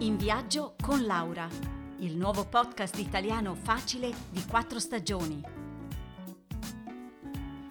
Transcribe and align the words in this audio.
In 0.00 0.16
viaggio 0.16 0.76
con 0.80 1.04
Laura, 1.06 1.48
il 1.98 2.14
nuovo 2.14 2.44
podcast 2.44 2.96
italiano 2.98 3.56
facile 3.56 4.14
di 4.30 4.44
quattro 4.44 4.78
stagioni. 4.78 5.42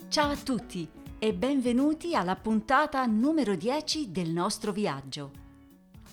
Ciao 0.09 0.31
a 0.31 0.35
tutti 0.35 0.89
e 1.19 1.33
benvenuti 1.33 2.15
alla 2.15 2.35
puntata 2.35 3.05
numero 3.05 3.55
10 3.55 4.11
del 4.11 4.31
nostro 4.31 4.73
viaggio. 4.73 5.31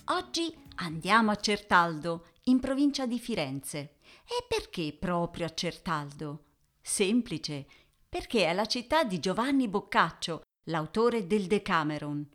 Oggi 0.05 0.55
andiamo 0.75 1.31
a 1.31 1.35
Certaldo, 1.35 2.27
in 2.43 2.61
provincia 2.61 3.05
di 3.05 3.19
Firenze. 3.19 3.95
E 4.23 4.45
perché 4.47 4.95
proprio 4.97 5.47
a 5.47 5.53
Certaldo? 5.53 6.43
Semplice, 6.79 7.67
perché 8.07 8.45
è 8.45 8.53
la 8.53 8.65
città 8.65 9.03
di 9.03 9.19
Giovanni 9.19 9.67
Boccaccio, 9.67 10.43
l'autore 10.69 11.27
del 11.27 11.47
Decameron. 11.47 12.25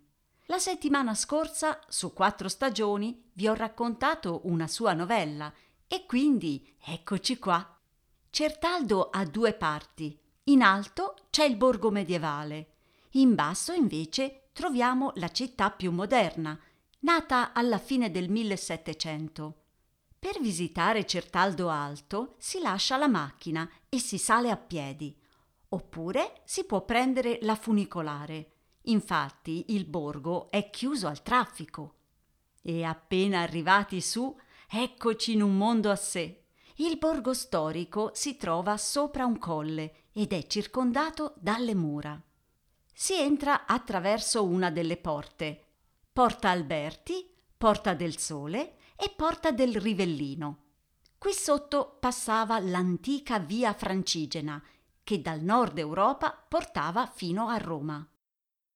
La 0.51 0.59
settimana 0.59 1.15
scorsa, 1.15 1.79
su 1.87 2.13
quattro 2.13 2.49
stagioni, 2.49 3.31
vi 3.35 3.47
ho 3.47 3.55
raccontato 3.55 4.41
una 4.47 4.67
sua 4.67 4.95
novella 4.95 5.55
e 5.87 6.07
quindi 6.07 6.69
eccoci 6.85 7.39
qua. 7.39 7.79
Certaldo 8.31 9.11
ha 9.11 9.25
due 9.27 9.53
parti. 9.53 10.19
In 10.45 10.63
alto 10.63 11.15
c'è 11.31 11.45
il 11.45 11.55
borgo 11.55 11.93
medievale, 11.93 12.73
in 13.11 13.37
basso 13.37 13.73
invece 13.73 14.49
troviamo 14.53 15.13
la 15.15 15.29
città 15.29 15.71
più 15.71 15.93
moderna, 15.93 16.61
nata 17.03 17.53
alla 17.53 17.79
fine 17.79 18.11
del 18.11 18.29
1700. 18.29 19.63
Per 20.19 20.41
visitare 20.41 21.07
Certaldo 21.07 21.69
Alto 21.69 22.35
si 22.39 22.59
lascia 22.59 22.97
la 22.97 23.07
macchina 23.07 23.71
e 23.89 24.01
si 24.01 24.19
sale 24.19 24.51
a 24.51 24.57
piedi, 24.57 25.17
oppure 25.69 26.43
si 26.45 26.65
può 26.65 26.85
prendere 26.85 27.39
la 27.43 27.55
funicolare. 27.55 28.55
Infatti 28.91 29.67
il 29.69 29.85
borgo 29.85 30.51
è 30.51 30.69
chiuso 30.69 31.07
al 31.07 31.23
traffico. 31.23 31.95
E 32.61 32.83
appena 32.83 33.41
arrivati 33.41 34.01
su, 34.01 34.37
eccoci 34.69 35.33
in 35.33 35.43
un 35.43 35.57
mondo 35.57 35.91
a 35.91 35.97
sé. 35.97 36.45
Il 36.77 36.99
borgo 36.99 37.33
storico 37.33 38.11
si 38.15 38.37
trova 38.37 38.77
sopra 38.77 39.27
un 39.27 39.39
colle 39.39 40.07
ed 40.13 40.33
è 40.33 40.45
circondato 40.47 41.35
dalle 41.39 41.75
mura. 41.75 42.21
Si 42.93 43.15
entra 43.15 43.65
attraverso 43.65 44.45
una 44.45 44.71
delle 44.71 44.97
porte, 44.97 45.65
Porta 46.13 46.51
Alberti, 46.51 47.33
Porta 47.57 47.95
del 47.95 48.19
Sole 48.19 48.77
e 48.97 49.13
Porta 49.15 49.53
del 49.53 49.77
Rivellino. 49.81 50.65
Qui 51.17 51.33
sotto 51.33 51.97
passava 52.01 52.59
l'antica 52.59 53.39
via 53.39 53.73
Francigena, 53.73 54.63
che 55.05 55.21
dal 55.21 55.41
nord 55.41 55.79
Europa 55.79 56.33
portava 56.33 57.07
fino 57.07 57.49
a 57.49 57.57
Roma. 57.59 58.07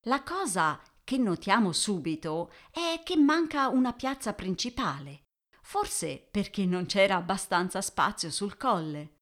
La 0.06 0.22
cosa 0.22 0.78
che 1.02 1.16
notiamo 1.16 1.72
subito 1.72 2.50
è 2.70 3.00
che 3.02 3.16
manca 3.16 3.69
una 3.69 3.94
piazza 3.94 4.34
principale, 4.34 5.22
forse 5.62 6.28
perché 6.30 6.66
non 6.66 6.84
c'era 6.84 7.16
abbastanza 7.16 7.80
spazio 7.80 8.30
sul 8.30 8.58
colle. 8.58 9.14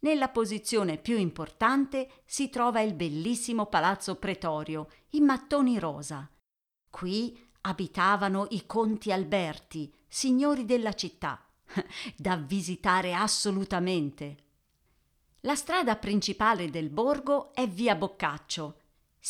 Nella 0.00 0.30
posizione 0.30 0.96
più 0.96 1.18
importante 1.18 2.22
si 2.24 2.48
trova 2.48 2.80
il 2.80 2.94
bellissimo 2.94 3.66
palazzo 3.66 4.14
pretorio 4.14 4.88
in 5.10 5.24
mattoni 5.24 5.78
rosa. 5.78 6.30
Qui 6.88 7.46
abitavano 7.62 8.46
i 8.50 8.64
conti 8.64 9.12
Alberti, 9.12 9.92
signori 10.08 10.64
della 10.64 10.94
città, 10.94 11.44
da 12.16 12.36
visitare 12.36 13.12
assolutamente. 13.12 14.44
La 15.42 15.54
strada 15.54 15.96
principale 15.96 16.70
del 16.70 16.88
borgo 16.88 17.52
è 17.52 17.68
via 17.68 17.94
Boccaccio, 17.94 18.77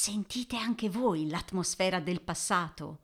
Sentite 0.00 0.56
anche 0.56 0.88
voi 0.88 1.28
l'atmosfera 1.28 1.98
del 1.98 2.20
passato. 2.20 3.00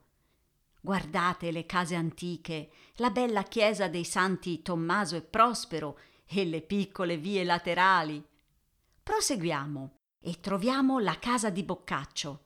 Guardate 0.79 1.51
le 1.51 1.65
case 1.65 1.93
antiche, 1.93 2.71
la 2.95 3.09
bella 3.09 3.43
chiesa 3.43 3.89
dei 3.89 4.05
santi 4.05 4.61
Tommaso 4.61 5.17
e 5.17 5.21
Prospero 5.21 5.99
e 6.25 6.45
le 6.45 6.61
piccole 6.61 7.17
vie 7.17 7.43
laterali. 7.43 8.25
Proseguiamo 9.03 9.97
e 10.21 10.39
troviamo 10.39 10.99
la 10.99 11.19
casa 11.19 11.49
di 11.49 11.63
Boccaccio. 11.63 12.43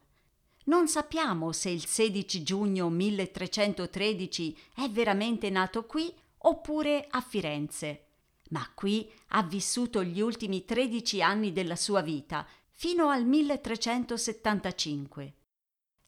Non 0.64 0.88
sappiamo 0.88 1.52
se 1.52 1.70
il 1.70 1.86
16 1.86 2.42
giugno 2.42 2.90
1313 2.90 4.58
è 4.78 4.90
veramente 4.90 5.52
nato 5.52 5.86
qui 5.86 6.12
oppure 6.40 7.06
a 7.08 7.22
Firenze, 7.22 8.06
ma 8.50 8.68
qui 8.74 9.08
ha 9.28 9.44
vissuto 9.44 10.04
gli 10.04 10.20
ultimi 10.22 10.66
13 10.66 11.22
anni 11.22 11.52
della 11.52 11.76
sua 11.76 12.02
vita 12.02 12.48
fino 12.80 13.10
al 13.10 13.26
1375. 13.26 15.34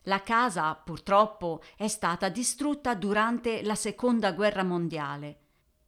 La 0.04 0.24
casa, 0.24 0.74
purtroppo, 0.76 1.62
è 1.76 1.90
stata 1.90 2.30
distrutta 2.30 2.96
durante 2.96 3.62
la 3.62 3.76
Seconda 3.76 4.32
Guerra 4.32 4.64
Mondiale. 4.64 5.40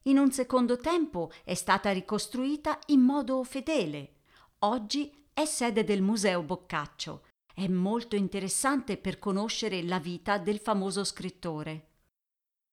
In 0.04 0.18
un 0.18 0.34
secondo 0.34 0.76
tempo 0.76 1.32
è 1.46 1.54
stata 1.54 1.94
ricostruita 1.94 2.78
in 2.88 3.00
modo 3.00 3.46
fedele. 3.46 4.16
Oggi 4.60 5.30
è 5.32 5.46
sede 5.46 5.86
del 5.86 6.02
Museo 6.02 6.44
Boccaccio. 6.44 7.28
È 7.56 7.66
molto 7.70 8.18
interessante 8.18 8.98
per 8.98 9.20
conoscere 9.20 9.82
la 9.84 10.00
vita 10.00 10.38
del 10.38 10.60
famoso 10.60 11.06
scrittore. 11.06 11.92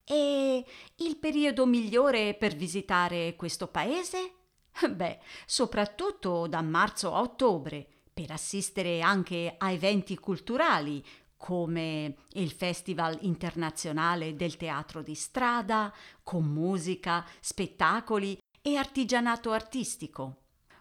E 0.03 0.65
il 0.95 1.15
periodo 1.15 1.65
migliore 1.65 2.33
per 2.33 2.55
visitare 2.55 3.37
questo 3.37 3.67
paese? 3.67 4.33
Beh, 4.89 5.19
soprattutto 5.45 6.47
da 6.47 6.61
marzo 6.61 7.13
a 7.13 7.21
ottobre, 7.21 8.00
per 8.21 8.31
assistere 8.31 9.01
anche 9.01 9.55
a 9.57 9.71
eventi 9.71 10.15
culturali 10.15 11.03
come 11.37 12.17
il 12.33 12.51
Festival 12.51 13.17
internazionale 13.21 14.35
del 14.35 14.57
teatro 14.57 15.01
di 15.01 15.15
strada, 15.15 15.91
con 16.21 16.45
musica, 16.45 17.25
spettacoli 17.39 18.37
e 18.61 18.75
artigianato 18.75 19.51
artistico. 19.51 20.35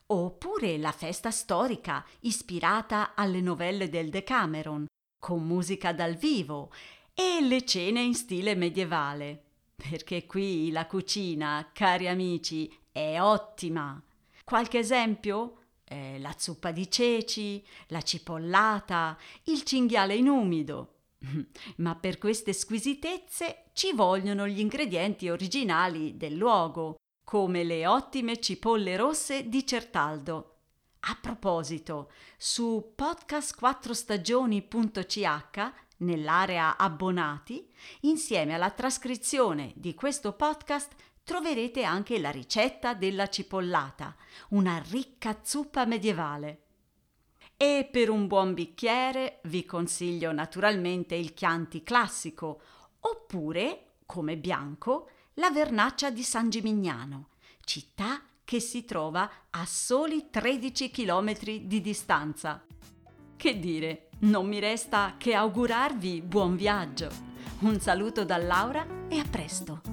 Oppure 0.09 0.77
la 0.77 0.93
festa 0.93 1.31
storica 1.31 2.05
ispirata 2.21 3.15
alle 3.15 3.41
novelle 3.41 3.89
del 3.89 4.11
Decameron, 4.11 4.85
con 5.19 5.43
musica 5.43 5.95
dal 5.95 6.17
vivo 6.17 6.71
e 7.15 7.39
le 7.41 7.65
cene 7.65 8.03
in 8.03 8.15
stile 8.15 8.55
medievale. 8.55 9.45
Perché 9.75 10.27
qui 10.27 10.71
la 10.71 10.87
cucina, 10.87 11.71
cari 11.73 12.07
amici, 12.07 12.71
è 12.93 13.19
ottima. 13.19 13.99
Qualche 14.45 14.79
esempio? 14.79 15.55
Eh, 15.91 16.19
la 16.21 16.33
zuppa 16.39 16.71
di 16.71 16.89
ceci, 16.89 17.67
la 17.89 18.01
cipollata, 18.01 19.19
il 19.45 19.65
cinghiale 19.65 20.15
in 20.15 20.29
umido. 20.29 20.99
Ma 21.79 21.97
per 21.97 22.19
queste 22.19 22.53
squisitezze 22.53 23.65
ci 23.73 23.93
vogliono 23.93 24.47
gli 24.47 24.61
ingredienti 24.61 25.29
originali 25.29 26.17
del 26.17 26.37
luogo, 26.37 26.95
come 27.25 27.65
le 27.65 27.89
ottime 27.89 28.39
cipolle 28.39 28.97
rosse 28.97 29.49
di 29.49 29.67
Certaldo. 29.67 30.59
A 31.01 31.19
proposito, 31.21 32.13
su 32.37 32.95
podcast4stagioni.ch 32.97 35.73
nell'area 35.99 36.77
abbonati, 36.77 37.69
insieme 38.03 38.55
alla 38.55 38.71
trascrizione 38.71 39.73
di 39.75 39.95
questo 39.95 40.35
podcast 40.35 40.95
troverete 41.25 41.85
anche 41.85 42.19
la 42.19 42.31
ricetta 42.31 42.95
della 42.95 43.29
cipollata, 43.29 44.15
una 44.51 44.83
ricca 44.91 45.41
zuppa 45.43 45.85
medievale. 45.85 46.63
E 47.57 47.89
per 47.91 48.09
un 48.09 48.27
buon 48.27 48.55
bicchiere 48.55 49.41
vi 49.45 49.65
consiglio 49.65 50.33
naturalmente 50.33 51.15
il 51.15 51.35
Chianti 51.35 51.83
classico, 51.83 52.61
oppure, 53.01 53.97
come 54.07 54.37
bianco, 54.37 55.11
la 55.35 55.51
vernaccia 55.51 56.11
di 56.11 56.23
San 56.23 56.51
Gimignano, 56.51 57.29
città 57.65 58.23
che 58.45 58.61
si 58.61 58.85
trova 58.85 59.31
a 59.51 59.65
soli 59.67 60.29
13 60.31 60.91
km 60.91 61.39
di 61.63 61.81
distanza. 61.81 62.65
Che 63.37 63.59
dire, 63.59 64.09
non 64.21 64.47
mi 64.47 64.59
resta 64.59 65.15
che 65.17 65.35
augurarvi 65.35 66.21
buon 66.23 66.57
viaggio. 66.57 67.09
Un 67.61 67.79
saluto 67.79 68.25
da 68.25 68.39
Laura 68.39 69.07
e 69.09 69.19
a 69.19 69.25
presto! 69.31 69.90